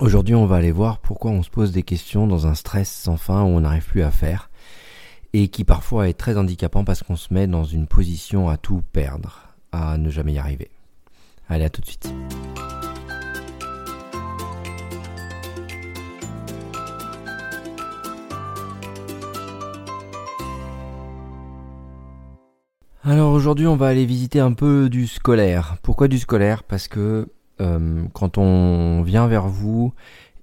Aujourd'hui, 0.00 0.36
on 0.36 0.46
va 0.46 0.56
aller 0.56 0.70
voir 0.70 0.98
pourquoi 0.98 1.32
on 1.32 1.42
se 1.42 1.50
pose 1.50 1.72
des 1.72 1.82
questions 1.82 2.28
dans 2.28 2.46
un 2.46 2.54
stress 2.54 2.88
sans 2.88 3.16
fin 3.16 3.42
où 3.42 3.46
on 3.46 3.60
n'arrive 3.62 3.84
plus 3.84 4.02
à 4.02 4.12
faire 4.12 4.48
et 5.32 5.48
qui 5.48 5.64
parfois 5.64 6.08
est 6.08 6.14
très 6.14 6.36
handicapant 6.36 6.84
parce 6.84 7.02
qu'on 7.02 7.16
se 7.16 7.34
met 7.34 7.48
dans 7.48 7.64
une 7.64 7.88
position 7.88 8.48
à 8.48 8.56
tout 8.56 8.80
perdre, 8.92 9.48
à 9.72 9.98
ne 9.98 10.08
jamais 10.08 10.34
y 10.34 10.38
arriver. 10.38 10.70
Allez, 11.48 11.64
à 11.64 11.70
tout 11.70 11.80
de 11.80 11.86
suite. 11.86 12.14
Alors 23.02 23.32
aujourd'hui 23.32 23.66
on 23.66 23.76
va 23.76 23.88
aller 23.88 24.06
visiter 24.06 24.38
un 24.38 24.52
peu 24.52 24.88
du 24.88 25.08
scolaire. 25.08 25.76
Pourquoi 25.82 26.06
du 26.06 26.20
scolaire? 26.20 26.62
Parce 26.62 26.86
que 26.86 27.26
euh, 27.60 28.04
quand 28.12 28.38
on 28.38 29.02
vient 29.02 29.26
vers 29.26 29.48
vous 29.48 29.92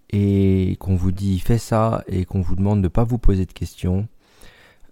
et 0.09 0.77
qu'on 0.79 0.95
vous 0.95 1.11
dit 1.11 1.39
fais 1.39 1.57
ça 1.57 2.03
et 2.07 2.25
qu'on 2.25 2.41
vous 2.41 2.55
demande 2.55 2.79
de 2.79 2.83
ne 2.83 2.87
pas 2.87 3.03
vous 3.03 3.17
poser 3.17 3.45
de 3.45 3.53
questions, 3.53 4.07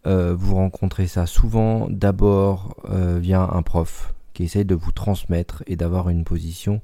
euh, 0.05 0.33
vous 0.37 0.55
rencontrez 0.55 1.07
ça 1.07 1.25
souvent 1.25 1.87
d'abord 1.89 2.75
euh, 2.89 3.19
via 3.19 3.41
un 3.41 3.61
prof 3.61 4.13
qui 4.33 4.43
essaie 4.43 4.63
de 4.63 4.75
vous 4.75 4.91
transmettre 4.91 5.63
et 5.67 5.75
d'avoir 5.75 6.09
une 6.09 6.23
position 6.23 6.81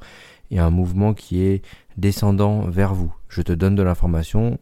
et 0.52 0.60
un 0.60 0.70
mouvement 0.70 1.14
qui 1.14 1.42
est 1.42 1.64
descendant 1.98 2.62
vers 2.70 2.94
vous. 2.94 3.14
Je 3.28 3.42
te 3.42 3.52
donne 3.52 3.76
de 3.76 3.84
l'information, 3.84 4.60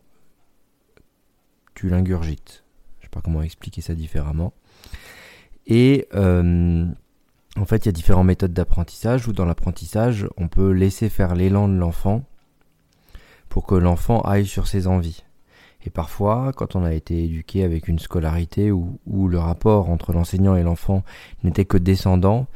tu 1.76 1.90
l'ingurgites. 1.90 2.63
Je 2.99 3.05
sais 3.05 3.09
pas 3.09 3.21
comment 3.21 3.41
expliquer 3.41 3.82
ça 3.82 3.94
différemment. 3.94 4.54
Et 5.66 6.07
en 7.60 7.66
fait, 7.66 7.86
il 7.86 7.88
y 7.88 7.90
a 7.90 7.94
différentes 7.94 8.28
méthodes 8.28 8.54
d'apprentissage 8.54 9.28
où 9.28 9.34
dans 9.34 9.46
l'apprentissage, 9.46 10.28
on 10.38 10.48
peut 10.48 10.72
laisser 10.72 11.10
faire 11.10 11.36
l'élan 11.36 11.68
de 11.68 11.76
l'enfant 11.76 12.24
pour 13.50 13.66
que 13.66 13.76
l'enfant 13.76 14.22
aille 14.22 14.46
sur 14.46 14.68
ses 14.68 14.88
envies. 14.88 15.24
Et 15.86 15.90
parfois, 15.90 16.52
quand 16.55 16.76
on 16.76 16.84
a 16.84 16.94
été 16.94 17.24
éduqué 17.24 17.64
avec 17.64 17.88
une 17.88 17.99
scolarité 17.99 18.72
où, 18.72 18.99
le 19.08 19.40
rapport 19.40 19.90
entre 19.90 20.12
l'enseignant 20.12 20.55
et 20.55 20.64
l'enfant 20.64 21.04
n'était 21.44 21.66
que 21.66 21.77
descendant, 21.77 22.48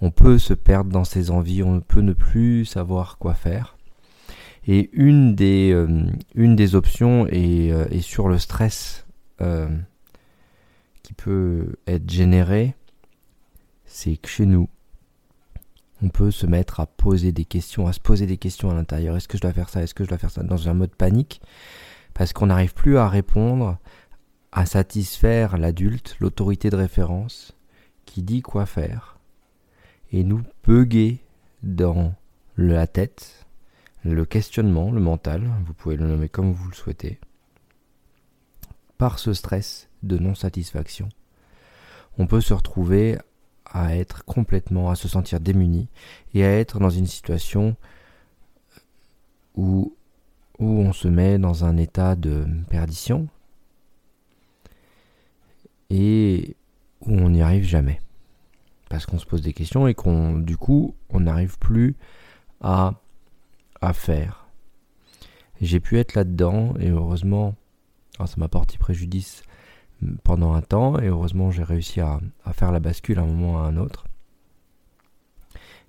on 0.00 0.10
peut 0.10 0.38
se 0.38 0.54
perdre 0.54 0.90
dans 0.90 1.04
ses 1.04 1.30
envies, 1.30 1.62
on 1.62 1.80
peut 1.80 2.00
ne 2.00 2.12
plus 2.12 2.64
savoir 2.64 3.18
quoi 3.18 3.34
faire. 3.34 3.76
Et 4.66 4.90
une 4.92 5.34
des, 5.34 5.72
euh, 5.72 6.74
options 6.74 7.26
est, 7.26 7.72
euh, 7.72 7.86
est, 7.90 8.00
sur 8.00 8.28
le 8.28 8.38
stress 8.38 9.06
euh, 9.40 9.68
qui 11.02 11.14
peut 11.14 11.76
être 11.86 12.10
généré 12.10 12.74
c'est 13.90 14.16
que 14.16 14.28
chez 14.28 14.46
nous, 14.46 14.68
on 16.00 16.08
peut 16.08 16.30
se 16.30 16.46
mettre 16.46 16.78
à 16.78 16.86
poser 16.86 17.32
des 17.32 17.44
questions, 17.44 17.88
à 17.88 17.92
se 17.92 18.00
poser 18.00 18.24
des 18.24 18.38
questions 18.38 18.70
à 18.70 18.74
l'intérieur. 18.74 19.16
Est-ce 19.16 19.26
que 19.26 19.36
je 19.36 19.42
dois 19.42 19.52
faire 19.52 19.68
ça? 19.68 19.82
Est-ce 19.82 19.94
que 19.94 20.04
je 20.04 20.08
dois 20.08 20.16
faire 20.16 20.30
ça? 20.30 20.44
Dans 20.44 20.68
un 20.68 20.74
mode 20.74 20.94
panique, 20.94 21.42
parce 22.14 22.32
qu'on 22.32 22.46
n'arrive 22.46 22.72
plus 22.72 22.96
à 22.96 23.08
répondre, 23.08 23.78
à 24.52 24.64
satisfaire 24.64 25.58
l'adulte, 25.58 26.16
l'autorité 26.20 26.70
de 26.70 26.76
référence, 26.76 27.56
qui 28.06 28.22
dit 28.22 28.42
quoi 28.42 28.64
faire, 28.64 29.18
et 30.12 30.22
nous 30.22 30.42
bugger 30.64 31.24
dans 31.64 32.14
la 32.56 32.86
tête, 32.86 33.44
le 34.04 34.24
questionnement, 34.24 34.92
le 34.92 35.00
mental, 35.00 35.50
vous 35.66 35.74
pouvez 35.74 35.96
le 35.96 36.06
nommer 36.06 36.28
comme 36.28 36.52
vous 36.52 36.68
le 36.68 36.74
souhaitez, 36.74 37.18
par 38.98 39.18
ce 39.18 39.34
stress 39.34 39.88
de 40.04 40.16
non-satisfaction. 40.16 41.08
On 42.18 42.26
peut 42.26 42.40
se 42.40 42.54
retrouver 42.54 43.18
à 43.72 43.96
être 43.96 44.24
complètement, 44.24 44.90
à 44.90 44.96
se 44.96 45.08
sentir 45.08 45.40
démuni 45.40 45.88
et 46.34 46.44
à 46.44 46.58
être 46.58 46.78
dans 46.78 46.90
une 46.90 47.06
situation 47.06 47.76
où, 49.54 49.94
on 50.58 50.92
se 50.92 51.08
met 51.08 51.38
dans 51.38 51.64
un 51.64 51.78
état 51.78 52.16
de 52.16 52.46
perdition 52.68 53.28
et 55.88 56.54
où 57.00 57.14
on 57.14 57.30
n'y 57.30 57.40
arrive 57.40 57.64
jamais. 57.64 58.00
Parce 58.90 59.06
qu'on 59.06 59.18
se 59.18 59.24
pose 59.24 59.40
des 59.40 59.54
questions 59.54 59.86
et 59.86 59.94
qu'on, 59.94 60.38
du 60.38 60.58
coup, 60.58 60.94
on 61.08 61.20
n'arrive 61.20 61.58
plus 61.58 61.96
à, 62.60 62.92
à 63.80 63.94
faire. 63.94 64.48
J'ai 65.62 65.80
pu 65.80 65.98
être 65.98 66.14
là-dedans 66.14 66.74
et 66.78 66.90
heureusement, 66.90 67.54
ça 68.18 68.34
m'a 68.36 68.48
porté 68.48 68.76
préjudice 68.76 69.42
pendant 70.24 70.54
un 70.54 70.62
temps 70.62 70.98
et 70.98 71.08
heureusement 71.08 71.50
j'ai 71.50 71.62
réussi 71.62 72.00
à, 72.00 72.20
faire 72.52 72.72
la 72.72 72.80
bascule 72.80 73.18
à 73.18 73.22
un 73.22 73.26
moment 73.26 73.62
à 73.62 73.66
un 73.66 73.76
autre. 73.76 74.04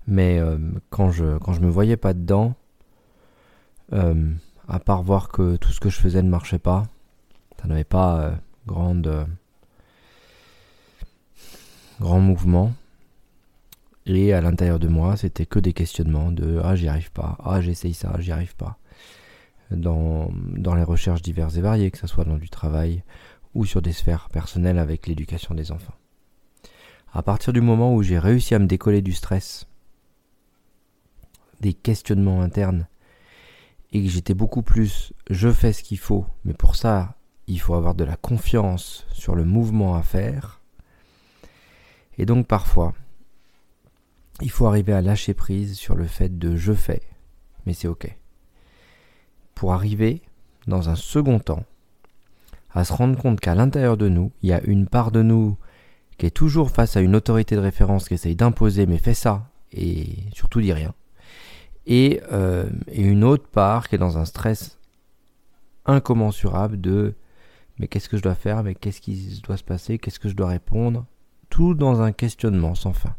Mais 0.06 0.38
euh, 0.38 0.58
quand 0.90 1.10
je 1.10 1.38
quand 1.38 1.58
me 1.60 1.68
voyais 1.68 1.96
pas 1.96 2.12
dedans, 2.12 2.54
euh, 3.92 4.32
à 4.68 4.80
part 4.80 5.02
voir 5.02 5.28
que 5.28 5.56
tout 5.56 5.70
ce 5.70 5.80
que 5.80 5.90
je 5.90 5.98
faisais 5.98 6.22
ne 6.22 6.28
marchait 6.28 6.58
pas, 6.58 6.84
ça 7.60 7.68
n'avait 7.68 7.84
pas 7.84 8.20
euh, 8.20 9.24
grand 12.00 12.20
mouvement. 12.20 12.72
Et 14.04 14.32
à 14.32 14.40
l'intérieur 14.40 14.80
de 14.80 14.88
moi, 14.88 15.16
c'était 15.16 15.46
que 15.46 15.60
des 15.60 15.72
questionnements 15.72 16.32
de 16.32 16.60
ah 16.64 16.74
j'y 16.74 16.88
arrive 16.88 17.12
pas, 17.12 17.38
ah 17.44 17.60
j'essaye 17.60 17.94
ça, 17.94 18.16
j'y 18.18 18.32
arrive 18.32 18.56
pas. 18.56 18.78
Dans, 19.70 20.30
dans 20.34 20.74
les 20.74 20.82
recherches 20.82 21.22
diverses 21.22 21.56
et 21.56 21.60
variées, 21.60 21.90
que 21.92 21.98
ce 21.98 22.08
soit 22.08 22.24
dans 22.24 22.36
du 22.36 22.50
travail 22.50 23.04
ou 23.54 23.64
sur 23.64 23.82
des 23.82 23.92
sphères 23.92 24.28
personnelles 24.30 24.78
avec 24.78 25.06
l'éducation 25.06 25.54
des 25.54 25.72
enfants. 25.72 25.94
À 27.12 27.22
partir 27.22 27.52
du 27.52 27.60
moment 27.60 27.94
où 27.94 28.02
j'ai 28.02 28.18
réussi 28.18 28.54
à 28.54 28.58
me 28.58 28.66
décoller 28.66 29.02
du 29.02 29.12
stress, 29.12 29.66
des 31.60 31.74
questionnements 31.74 32.40
internes, 32.40 32.86
et 33.92 34.02
que 34.02 34.08
j'étais 34.08 34.34
beaucoup 34.34 34.62
plus 34.62 35.12
je 35.28 35.50
fais 35.50 35.72
ce 35.72 35.82
qu'il 35.82 35.98
faut, 35.98 36.26
mais 36.44 36.54
pour 36.54 36.76
ça, 36.76 37.16
il 37.46 37.60
faut 37.60 37.74
avoir 37.74 37.94
de 37.94 38.04
la 38.04 38.16
confiance 38.16 39.06
sur 39.12 39.34
le 39.34 39.44
mouvement 39.44 39.94
à 39.94 40.02
faire. 40.02 40.60
Et 42.16 42.24
donc 42.24 42.46
parfois, 42.46 42.94
il 44.40 44.50
faut 44.50 44.66
arriver 44.66 44.92
à 44.92 45.02
lâcher 45.02 45.34
prise 45.34 45.76
sur 45.76 45.94
le 45.94 46.06
fait 46.06 46.38
de 46.38 46.56
je 46.56 46.72
fais, 46.72 47.02
mais 47.66 47.74
c'est 47.74 47.88
ok. 47.88 48.16
Pour 49.54 49.72
arriver, 49.72 50.22
dans 50.66 50.88
un 50.88 50.96
second 50.96 51.38
temps, 51.38 51.64
à 52.74 52.84
se 52.84 52.92
rendre 52.92 53.18
compte 53.18 53.40
qu'à 53.40 53.54
l'intérieur 53.54 53.96
de 53.96 54.08
nous, 54.08 54.32
il 54.42 54.48
y 54.48 54.52
a 54.52 54.62
une 54.64 54.86
part 54.86 55.10
de 55.10 55.22
nous 55.22 55.56
qui 56.18 56.26
est 56.26 56.30
toujours 56.30 56.70
face 56.70 56.96
à 56.96 57.00
une 57.00 57.16
autorité 57.16 57.54
de 57.56 57.60
référence 57.60 58.08
qui 58.08 58.14
essaye 58.14 58.36
d'imposer 58.36 58.86
mais 58.86 58.98
fais 58.98 59.14
ça 59.14 59.48
et 59.72 60.06
surtout 60.32 60.60
dis 60.60 60.72
rien. 60.72 60.94
Et, 61.86 62.20
euh, 62.30 62.70
et, 62.88 63.02
une 63.02 63.24
autre 63.24 63.48
part 63.48 63.88
qui 63.88 63.96
est 63.96 63.98
dans 63.98 64.16
un 64.16 64.24
stress 64.24 64.78
incommensurable 65.84 66.80
de 66.80 67.14
mais 67.78 67.88
qu'est-ce 67.88 68.08
que 68.08 68.16
je 68.16 68.22
dois 68.22 68.34
faire, 68.34 68.62
mais 68.62 68.74
qu'est-ce 68.74 69.00
qui 69.00 69.40
doit 69.44 69.56
se 69.56 69.64
passer, 69.64 69.98
qu'est-ce 69.98 70.20
que 70.20 70.28
je 70.28 70.36
dois 70.36 70.48
répondre, 70.48 71.06
tout 71.50 71.74
dans 71.74 72.00
un 72.00 72.12
questionnement 72.12 72.74
sans 72.74 72.92
fin. 72.92 73.16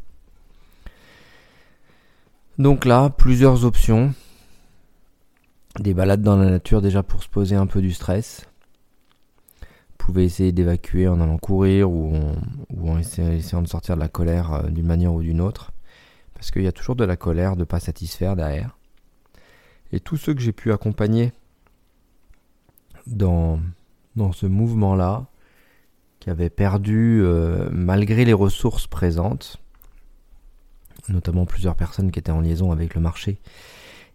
Donc 2.58 2.86
là, 2.86 3.10
plusieurs 3.10 3.66
options. 3.66 4.14
Des 5.80 5.94
balades 5.94 6.22
dans 6.22 6.38
la 6.38 6.52
nature 6.52 6.82
déjà 6.82 7.02
pour 7.02 7.24
se 7.24 7.28
poser 7.28 7.56
un 7.56 7.66
peu 7.66 7.82
du 7.82 7.92
stress 7.92 8.46
pouvez 10.06 10.26
essayer 10.26 10.52
d'évacuer 10.52 11.08
en 11.08 11.22
allant 11.22 11.38
courir 11.38 11.90
ou 11.90 12.14
en, 12.86 12.98
essayant, 12.98 13.62
de 13.62 13.68
sortir 13.68 13.96
de 13.96 14.02
la 14.02 14.10
colère 14.10 14.54
euh, 14.54 14.70
d'une 14.70 14.86
manière 14.86 15.14
ou 15.14 15.22
d'une 15.22 15.42
autre. 15.42 15.72
Parce 16.34 16.52
qu'il 16.52 16.64
y 16.64 16.68
a 16.68 16.72
toujours 16.72 16.96
de 16.96 17.06
la 17.06 17.16
colère 17.16 17.56
de 17.56 17.62
ne 17.62 17.66
pas 17.66 17.80
satisfaire 17.80 18.36
derrière. 18.36 18.78
Et 19.92 20.00
tous 20.00 20.18
ceux 20.18 20.34
que 20.34 20.42
j'ai 20.42 20.52
pu 20.52 20.72
accompagner 20.74 21.32
dans, 23.08 23.60
dans 24.16 24.32
ce 24.32 24.46
mouvement-là, 24.46 25.28
qui 26.20 26.30
avaient 26.30 26.50
perdu, 26.50 27.22
euh, 27.22 27.70
malgré 27.72 28.24
les 28.24 28.34
ressources 28.34 28.88
présentes, 28.88 29.58
notamment 31.10 31.46
plusieurs 31.46 31.76
personnes 31.76 32.12
qui 32.12 32.20
étaient 32.20 32.32
en 32.32 32.40
liaison 32.40 32.72
avec 32.72 32.96
le 32.96 33.02
marché, 33.02 33.40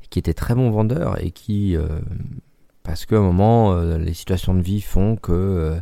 qui 0.08 0.18
étaient 0.18 0.32
très 0.32 0.54
bons 0.54 0.70
vendeurs 0.70 1.22
et 1.22 1.30
qui 1.30 1.76
euh, 1.76 2.00
parce 2.88 3.04
qu'à 3.04 3.16
un 3.16 3.20
moment, 3.20 3.74
euh, 3.74 3.98
les 3.98 4.14
situations 4.14 4.54
de 4.54 4.62
vie 4.62 4.80
font 4.80 5.16
que 5.16 5.30
euh, 5.30 5.78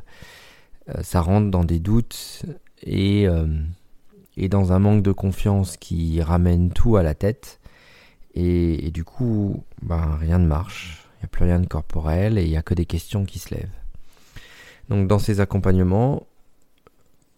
euh, 0.88 1.02
ça 1.04 1.20
rentre 1.20 1.52
dans 1.52 1.62
des 1.62 1.78
doutes 1.78 2.44
et, 2.82 3.28
dans 4.36 4.72
un 4.72 4.80
manque 4.80 5.04
de 5.04 5.12
confiance 5.12 5.76
qui 5.76 6.20
ramène 6.20 6.72
tout 6.72 6.96
à 6.96 7.04
la 7.04 7.14
tête. 7.14 7.60
Et, 8.34 8.90
du 8.90 9.04
coup, 9.04 9.62
ben, 9.82 10.16
rien 10.20 10.40
ne 10.40 10.48
marche. 10.48 11.06
Il 11.14 11.20
n'y 11.20 11.24
a 11.26 11.28
plus 11.28 11.44
rien 11.44 11.60
de 11.60 11.66
corporel 11.66 12.38
et 12.38 12.42
il 12.42 12.50
n'y 12.50 12.56
a 12.56 12.62
que 12.62 12.74
des 12.74 12.86
questions 12.86 13.24
qui 13.24 13.38
se 13.38 13.54
lèvent. 13.54 13.78
Donc 14.88 15.06
dans 15.06 15.20
ces 15.20 15.38
accompagnements, 15.38 16.26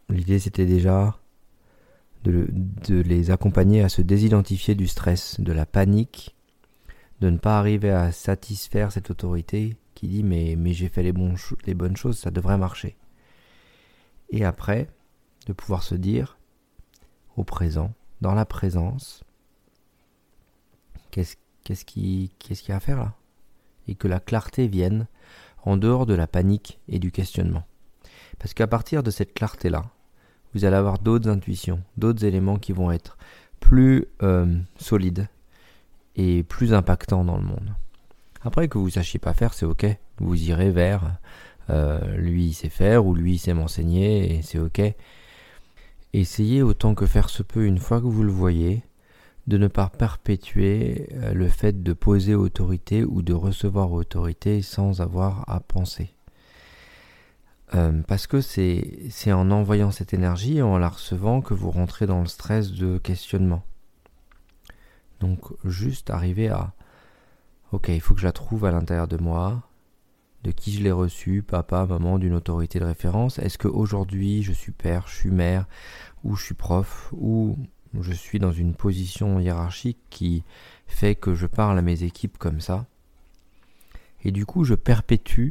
l'idée 0.09 0.38
c'était 0.38 0.67
déjà 0.67 1.19
de, 2.25 2.49
les 2.88 3.31
accompagner 3.31 3.82
à 3.82 3.91
se 3.91 4.00
désidentifier 4.00 4.75
du 4.75 4.87
stress, 4.87 5.41
de 5.41 5.53
la 5.53 5.67
panique 5.67 6.38
de 7.20 7.31
ne 7.31 7.38
pas 7.38 7.59
arriver 7.59 7.91
à 7.91 8.12
satisfaire 8.12 8.93
cette 8.93 9.11
autorité 9.11 9.76
qui 9.94 10.06
dit 10.06 10.23
mais, 10.23 10.56
j'ai 10.73 10.88
fait 10.88 11.03
les, 11.03 11.12
bonnes 11.12 11.97
choses, 11.97 12.19
ça 12.19 12.31
devrait 12.31 12.59
marcher. 12.59 12.97
Et 14.31 14.44
après, 14.44 14.88
de 15.47 15.53
pouvoir 15.53 15.82
se 15.82 15.94
dire 15.94 16.38
au 17.37 17.44
présent, 17.44 17.93
dans 18.20 18.35
la 18.35 18.44
présence, 18.44 19.25
qu'est-ce 21.11 21.85
qu'il 21.85 22.31
y 22.69 22.73
a 22.73 22.76
à 22.76 22.81
faire 22.81 22.99
là? 22.99 23.15
Et 23.88 23.94
que 23.94 24.09
la 24.09 24.21
clarté 24.21 24.69
vienne 24.69 25.06
en 25.64 25.76
dehors 25.76 26.06
de 26.06 26.14
la 26.14 26.26
panique 26.26 26.79
et 26.88 26.99
du 26.99 27.11
questionnement. 27.11 27.64
Parce 28.38 28.55
qu'à 28.55 28.67
partir 28.67 29.03
de 29.03 29.11
cette 29.11 29.35
clarté-là, 29.35 29.91
vous 30.55 30.64
allez 30.64 30.76
avoir 30.76 30.99
d'autres 30.99 31.29
intuitions, 31.29 31.82
d'autres 31.97 32.25
éléments 32.25 32.59
qui 32.59 32.73
vont 32.73 32.91
être 32.91 33.19
plus 33.61 34.06
euh, 34.23 34.61
solides 34.76 35.29
et 36.19 36.43
plus 36.43 36.75
impactants 36.75 37.25
dans 37.25 37.38
le 37.38 37.44
monde. 37.44 37.75
Après 38.43 38.69
que 38.69 38.76
vous 38.76 38.91
sachiez 38.91 39.19
pas 39.19 39.32
faire, 39.32 39.55
c'est 39.55 39.65
ok. 39.65 39.87
Vous 40.19 40.43
irez 40.43 40.70
vers 40.70 41.19
euh, 41.70 42.17
lui 42.17 42.47
il 42.47 42.55
sait 42.55 42.69
faire 42.69 43.06
ou 43.06 43.15
lui 43.15 43.35
il 43.35 43.38
sait 43.38 43.55
m'enseigner 43.55 44.35
et 44.37 44.43
c'est 44.43 44.59
ok. 44.59 44.82
Essayez 46.12 46.62
autant 46.62 46.94
que 46.94 47.06
faire 47.06 47.31
se 47.31 47.43
peut 47.43 47.65
une 47.65 47.79
fois 47.79 48.00
que 48.00 48.06
vous 48.06 48.23
le 48.23 48.32
voyez 48.32 48.82
de 49.47 49.56
ne 49.56 49.69
pas 49.69 49.88
perpétuer 49.88 51.09
euh, 51.15 51.32
le 51.32 51.49
fait 51.49 51.82
de 51.82 51.93
poser 51.93 52.35
autorité 52.35 53.05
ou 53.05 53.23
de 53.23 53.32
recevoir 53.32 53.93
autorité 53.93 54.61
sans 54.61 55.00
avoir 55.00 55.44
à 55.49 55.61
penser. 55.61 56.11
Euh, 57.75 58.03
parce 58.06 58.26
que 58.26 58.41
c'est 58.41 59.32
en 59.32 59.50
envoyant 59.50 59.91
cette 59.91 60.14
énergie 60.14 60.59
et 60.59 60.62
en 60.62 60.79
la 60.79 60.88
recevant 60.88 61.43
que 61.43 61.55
vous 61.55 61.71
rentrez 61.71 62.06
dans 62.06 62.21
le 62.21 62.26
stress 62.26 62.73
de 62.73 62.99
questionnement. 62.99 63.62
Donc 65.20 65.41
juste 65.65 66.11
arriver 66.11 66.49
à 66.49 66.73
ok, 67.73 67.88
il 67.88 68.00
faut 68.00 68.15
que 68.15 68.20
je 68.20 68.26
la 68.26 68.32
trouve 68.32 68.65
à 68.65 68.70
l'intérieur 68.70 69.09
de 69.09 69.17
moi, 69.17 69.62
de 70.44 70.50
qui 70.50 70.73
je 70.73 70.82
l'ai 70.82 70.93
reçu, 70.93 71.43
papa, 71.43 71.87
maman, 71.87 72.19
d'une 72.19 72.35
autorité 72.35 72.79
de 72.79 72.85
référence. 72.85 73.38
Est-ce 73.38 73.59
qu'aujourd'hui 73.59 74.43
je 74.43 74.53
suis 74.53 74.73
père, 74.73 75.06
je 75.09 75.17
suis 75.17 75.31
mère, 75.31 75.67
ou 76.25 76.37
je 76.37 76.44
suis 76.44 76.55
prof, 76.55 77.12
ou 77.12 77.56
je 78.00 78.12
suis 78.12 78.38
dans 78.38 78.53
une 78.53 78.75
position 78.75 79.41
hiérarchique 79.41 79.99
qui 80.11 80.44
fait 80.87 81.15
que 81.15 81.35
je 81.35 81.47
parle 81.47 81.79
à 81.79 81.82
mes 81.82 82.05
équipes 82.05 82.38
comme 82.38 82.61
ça. 82.61 82.87
Et 84.25 84.31
du 84.31 84.47
coup, 84.47 84.64
je 84.64 84.75
perpétue 84.75 85.50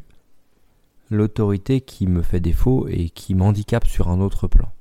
l'autorité 1.10 1.82
qui 1.82 2.06
me 2.06 2.22
fait 2.22 2.40
défaut 2.40 2.88
et 2.90 3.10
qui 3.10 3.34
m'handicape 3.34 3.88
sur 3.88 4.10
un 4.10 4.20
autre 4.20 4.48
plan. 4.48 4.72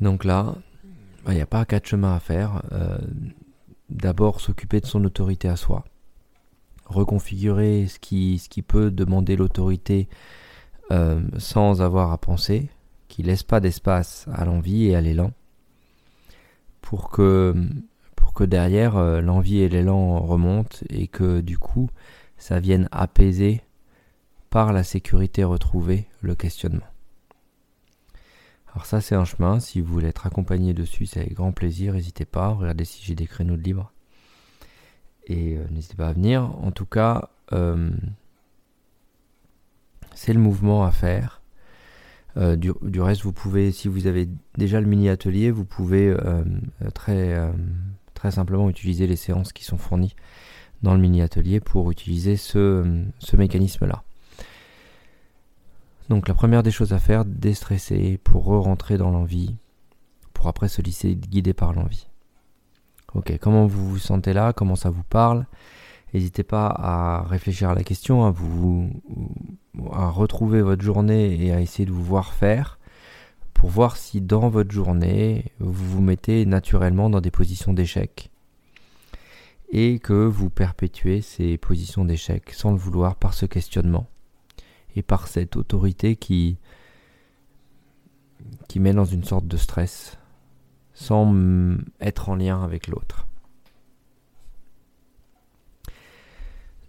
Donc 0.00 0.24
là, 0.24 0.56
il 1.28 1.34
n'y 1.34 1.42
a 1.42 1.46
pas 1.46 1.64
quatre 1.64 1.86
chemins 1.86 2.14
à 2.14 2.20
faire. 2.20 2.62
Euh, 2.72 2.98
d'abord, 3.90 4.40
s'occuper 4.40 4.80
de 4.80 4.86
son 4.86 5.04
autorité 5.04 5.48
à 5.48 5.56
soi. 5.56 5.84
Reconfigurer 6.84 7.86
ce 7.88 7.98
qui, 7.98 8.38
ce 8.38 8.48
qui 8.48 8.62
peut 8.62 8.90
demander 8.90 9.36
l'autorité 9.36 10.08
euh, 10.92 11.20
sans 11.38 11.82
avoir 11.82 12.12
à 12.12 12.18
penser, 12.18 12.68
qui 13.08 13.22
laisse 13.22 13.42
pas 13.42 13.60
d'espace 13.60 14.26
à 14.32 14.44
l'envie 14.44 14.86
et 14.86 14.94
à 14.94 15.00
l'élan, 15.00 15.32
pour 16.80 17.10
que, 17.10 17.54
pour 18.14 18.32
que 18.34 18.44
derrière 18.44 18.96
euh, 18.96 19.20
l'envie 19.20 19.58
et 19.58 19.68
l'élan 19.68 20.20
remontent 20.20 20.78
et 20.88 21.08
que 21.08 21.40
du 21.40 21.58
coup 21.58 21.90
ça 22.38 22.60
vienne 22.60 22.88
apaiser 22.92 23.62
par 24.50 24.72
la 24.72 24.84
sécurité 24.84 25.42
retrouvée 25.42 26.06
le 26.20 26.36
questionnement. 26.36 26.86
Alors 28.76 28.84
ça 28.84 29.00
c'est 29.00 29.14
un 29.14 29.24
chemin, 29.24 29.58
si 29.58 29.80
vous 29.80 29.90
voulez 29.90 30.08
être 30.08 30.26
accompagné 30.26 30.74
dessus, 30.74 31.06
c'est 31.06 31.20
avec 31.20 31.32
grand 31.32 31.50
plaisir, 31.50 31.94
n'hésitez 31.94 32.26
pas, 32.26 32.48
regardez 32.48 32.84
si 32.84 33.02
j'ai 33.02 33.14
des 33.14 33.26
créneaux 33.26 33.56
de 33.56 33.62
libre. 33.62 33.90
Et 35.26 35.56
euh, 35.56 35.64
n'hésitez 35.70 35.94
pas 35.94 36.08
à 36.08 36.12
venir. 36.12 36.42
En 36.62 36.70
tout 36.72 36.84
cas, 36.84 37.30
euh, 37.54 37.88
c'est 40.14 40.34
le 40.34 40.40
mouvement 40.40 40.84
à 40.84 40.90
faire. 40.90 41.40
Euh, 42.36 42.54
du, 42.56 43.00
reste, 43.00 43.22
vous 43.22 43.32
pouvez, 43.32 43.72
si 43.72 43.88
vous 43.88 44.06
avez 44.06 44.28
déjà 44.58 44.78
le 44.78 44.86
mini 44.86 45.08
atelier, 45.08 45.50
vous 45.50 45.64
pouvez 45.64 46.14
très, 46.92 47.50
simplement 48.30 48.68
utiliser 48.68 49.06
les 49.06 49.16
séances 49.16 49.54
qui 49.54 49.64
sont 49.64 49.78
fournies 49.78 50.14
dans 50.82 50.92
le 50.92 51.00
mini 51.00 51.22
atelier 51.22 51.60
pour 51.60 51.90
utiliser 51.90 52.36
ce, 52.36 53.04
ce 53.20 53.36
mécanisme-là. 53.36 54.02
Donc 56.08 56.28
la 56.28 56.34
première 56.34 56.62
des 56.62 56.70
choses 56.70 56.92
à 56.92 56.98
faire, 56.98 57.24
déstresser 57.24 58.18
pour 58.22 58.44
re-rentrer 58.44 58.96
dans 58.96 59.10
l'envie, 59.10 59.56
pour 60.32 60.46
après 60.46 60.68
se 60.68 60.80
laisser 60.80 61.16
guider 61.16 61.52
par 61.52 61.72
l'envie. 61.72 62.06
Ok, 63.14 63.36
comment 63.40 63.66
vous 63.66 63.88
vous 63.88 63.98
sentez 63.98 64.32
là, 64.32 64.52
comment 64.52 64.76
ça 64.76 64.90
vous 64.90 65.02
parle? 65.02 65.46
N'hésitez 66.14 66.44
pas 66.44 66.66
à 66.66 67.22
réfléchir 67.22 67.70
à 67.70 67.74
la 67.74 67.82
question, 67.82 68.24
à 68.24 68.30
vous 68.30 68.90
à 69.92 70.08
retrouver 70.08 70.62
votre 70.62 70.82
journée 70.82 71.44
et 71.44 71.52
à 71.52 71.60
essayer 71.60 71.84
de 71.84 71.92
vous 71.92 72.04
voir 72.04 72.32
faire 72.32 72.78
pour 73.52 73.70
voir 73.70 73.96
si 73.96 74.20
dans 74.20 74.48
votre 74.48 74.70
journée 74.70 75.46
vous 75.58 75.72
vous 75.72 76.02
mettez 76.02 76.46
naturellement 76.46 77.10
dans 77.10 77.20
des 77.20 77.30
positions 77.30 77.72
d'échec 77.72 78.30
et 79.70 79.98
que 79.98 80.12
vous 80.12 80.50
perpétuez 80.50 81.20
ces 81.20 81.58
positions 81.58 82.04
d'échec 82.04 82.52
sans 82.52 82.70
le 82.70 82.76
vouloir 82.76 83.16
par 83.16 83.34
ce 83.34 83.46
questionnement 83.46 84.06
et 84.96 85.02
par 85.02 85.28
cette 85.28 85.56
autorité 85.56 86.16
qui, 86.16 86.56
qui 88.68 88.80
met 88.80 88.94
dans 88.94 89.04
une 89.04 89.24
sorte 89.24 89.46
de 89.46 89.56
stress 89.56 90.18
sans 90.94 91.34
être 92.00 92.30
en 92.30 92.36
lien 92.36 92.62
avec 92.64 92.88
l'autre. 92.88 93.26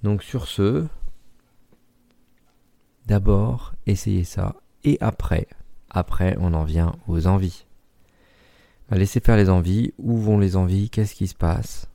Donc 0.04 0.24
sur 0.24 0.48
ce, 0.48 0.88
d'abord 3.06 3.74
essayez 3.86 4.24
ça 4.24 4.56
et 4.86 4.98
après, 5.02 5.48
après 5.90 6.38
on 6.40 6.54
en 6.54 6.64
vient 6.64 6.96
aux 7.08 7.28
envies. 7.28 7.66
Laissez 8.90 9.20
faire 9.20 9.36
les 9.36 9.50
envies, 9.50 9.94
où 9.98 10.18
vont 10.18 10.40
les 10.40 10.56
envies, 10.56 10.90
qu'est-ce 10.90 11.14
qui 11.14 11.28
se 11.28 11.36
passe? 11.36 11.90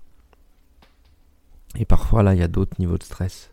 Et 1.77 1.87
parfois 1.87 2.23
là 2.23 2.35
il 2.35 2.41
y 2.41 2.43
a 2.43 2.49
d'autres 2.49 2.77
niveaux 2.79 2.99
de 2.99 3.03
stress 3.03 3.52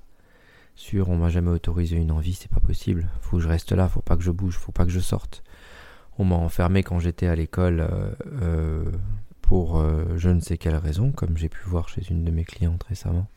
sur 0.80 1.10
on 1.10 1.18
m'a 1.18 1.28
jamais 1.28 1.52
autorisé 1.52 1.98
une 1.98 2.10
envie, 2.10 2.34
c'est 2.34 2.50
pas 2.50 2.62
possible. 2.62 3.10
Faut 3.20 3.36
que 3.36 3.44
je 3.44 3.50
reste 3.50 3.74
là, 3.74 3.90
faut 3.90 4.02
pas 4.02 4.16
que 4.16 4.24
je 4.24 4.31
bouge, 4.31 4.58
faut 4.58 4.72
pas 4.72 4.86
que 4.86 4.92
je 4.92 5.02
sorte. 5.02 5.44
On 6.18 6.24
m'a 6.24 6.36
enfermé 6.36 6.84
quand 6.84 7.00
j'étais 7.00 7.28
à 7.28 7.36
l'école 7.36 7.81
euh, 7.81 8.14
euh, 8.42 8.92
pour 9.42 9.78
euh, 9.78 10.06
je 10.16 10.30
ne 10.30 10.40
sais 10.40 10.58
quelle 10.58 10.78
raison, 10.78 11.12
comme 11.12 11.36
j'ai 11.36 11.50
pu 11.50 11.60
voir 11.66 11.90
chez 11.90 12.10
une 12.10 12.24
de 12.24 12.31
mes 12.31 12.46
clientes 12.46 12.81
récemment. 12.84 13.28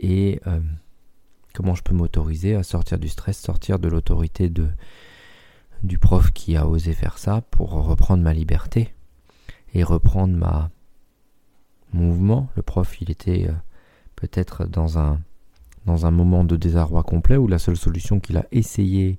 Et 0.00 0.40
comment 1.54 1.76
je 1.76 1.84
peux 1.84 1.94
m'autoriser 1.94 2.56
à 2.56 2.64
sortir 2.64 2.98
du 2.98 3.08
stress, 3.08 3.38
sortir 3.38 3.78
de 3.78 3.88
l'autorité 3.88 4.52
du 5.84 5.98
prof 5.98 6.32
qui 6.32 6.56
a 6.56 6.66
osé 6.66 6.94
faire 6.94 7.16
ça 7.16 7.42
pour 7.52 7.70
reprendre 7.70 8.24
ma 8.24 8.34
liberté 8.34 8.92
et 9.72 9.84
reprendre 9.84 10.36
ma 10.36 10.70
mouvement? 11.92 12.50
Le 12.56 12.62
prof, 12.62 13.00
il 13.00 13.10
était 13.12 13.48
peut-être 14.16 14.66
dans 14.66 14.98
un 14.98 15.20
dans 15.86 16.06
un 16.06 16.10
moment 16.10 16.44
de 16.44 16.56
désarroi 16.56 17.02
complet 17.02 17.36
où 17.36 17.46
la 17.46 17.58
seule 17.58 17.76
solution 17.76 18.20
qu'il 18.20 18.36
a 18.36 18.46
essayé 18.52 19.18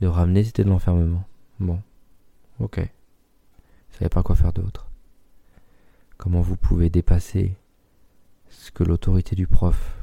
de 0.00 0.06
ramener 0.06 0.44
c'était 0.44 0.64
de 0.64 0.70
l'enfermement. 0.70 1.24
Bon, 1.60 1.80
ok. 2.58 2.78
Vous 2.78 3.98
savez 3.98 4.08
pas 4.08 4.22
quoi 4.22 4.36
faire 4.36 4.52
d'autre. 4.52 4.88
Comment 6.16 6.40
vous 6.40 6.56
pouvez 6.56 6.90
dépasser 6.90 7.54
ce 8.48 8.70
que 8.70 8.84
l'autorité 8.84 9.36
du 9.36 9.46
prof 9.46 9.96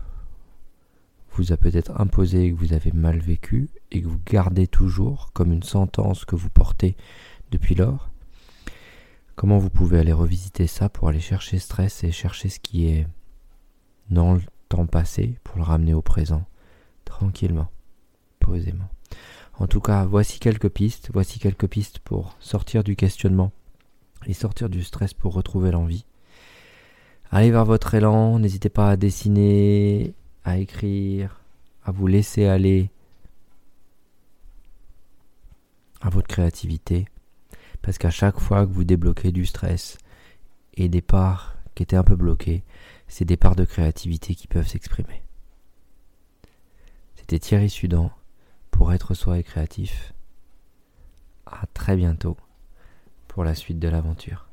vous 1.34 1.54
a 1.54 1.58
peut-être 1.58 2.00
imposé 2.00 2.46
et 2.46 2.52
que 2.52 2.58
vous 2.58 2.74
avez 2.74 2.92
mal 2.92 3.20
vécu 3.20 3.70
et 3.92 4.02
que 4.02 4.08
vous 4.08 4.20
gardez 4.26 4.68
toujours 4.68 5.32
comme 5.34 5.52
une 5.52 5.64
sentence 5.64 6.26
que 6.26 6.36
vous 6.36 6.50
portez 6.50 6.96
depuis 7.52 7.76
lors? 7.76 8.10
Comment 9.36 9.58
vous 9.58 9.70
pouvez 9.70 10.00
aller 10.00 10.14
revisiter 10.14 10.68
ça 10.68 10.90
pour 10.90 11.08
aller 11.08 11.22
chercher 11.22 11.58
stress 11.58 12.04
et 12.04 12.12
chercher 12.12 12.50
ce 12.50 12.60
qui 12.60 12.88
est 12.88 13.08
dans 14.10 14.34
le 14.34 14.42
temps 14.72 14.86
passé 14.86 15.36
pour 15.44 15.58
le 15.58 15.64
ramener 15.64 15.94
au 15.94 16.02
présent, 16.02 16.46
tranquillement, 17.04 17.70
posément. 18.40 18.90
En 19.60 19.68
tout 19.68 19.82
cas, 19.82 20.06
voici 20.06 20.40
quelques 20.40 20.70
pistes, 20.70 21.10
voici 21.12 21.40
quelques 21.40 21.68
pistes 21.68 22.00
pour 22.00 22.38
sortir 22.40 22.84
du 22.84 22.96
questionnement 22.96 23.52
et 24.28 24.34
sortir 24.34 24.70
du 24.70 24.82
stress 24.82 25.14
pour 25.14 25.34
retrouver 25.34 25.72
l'envie. 25.72 26.06
Allez 27.32 27.52
vers 27.52 27.66
votre 27.66 27.94
élan, 27.94 28.40
n'hésitez 28.40 28.70
pas 28.70 28.90
à 28.90 28.96
dessiner, 28.96 30.14
à 30.46 30.58
écrire, 30.58 31.42
à 31.84 31.92
vous 31.92 32.08
laisser 32.08 32.46
aller 32.46 32.90
à 36.00 36.10
votre 36.10 36.28
créativité, 36.28 37.06
parce 37.82 37.98
qu'à 37.98 38.10
chaque 38.10 38.40
fois 38.40 38.66
que 38.66 38.72
vous 38.72 38.86
débloquez 38.86 39.34
du 39.34 39.46
stress 39.46 39.98
et 40.76 40.88
des 40.88 41.02
parts 41.02 41.58
qui 41.76 41.84
étaient 41.84 41.98
un 41.98 42.04
peu 42.04 42.16
bloquées, 42.16 42.64
c'est 43.12 43.26
des 43.26 43.36
parts 43.36 43.58
de 43.58 43.66
créativité 43.66 44.36
qui 44.36 44.48
peuvent 44.48 44.68
s'exprimer. 44.68 45.22
C'était 47.18 47.40
Thierry 47.40 47.70
Sudan 47.70 48.10
pour 48.72 48.94
être 48.94 49.14
soi 49.14 49.38
et 49.38 49.44
créatif. 49.44 50.14
À 51.46 51.66
très 51.74 51.98
bientôt 51.98 52.38
pour 53.28 53.44
la 53.44 53.54
suite 53.54 53.80
de 53.80 53.90
l'aventure. 53.90 54.48